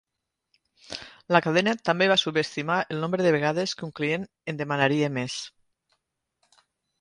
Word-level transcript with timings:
La 1.35 1.41
cadena 1.47 1.73
també 1.89 2.07
va 2.11 2.17
subestimar 2.21 2.77
el 2.95 3.03
nombre 3.03 3.27
de 3.27 3.35
vegades 3.35 3.75
que 3.79 3.85
un 3.89 3.93
client 4.01 4.27
en 4.53 4.59
demanaria 4.63 5.13
més. 5.21 5.37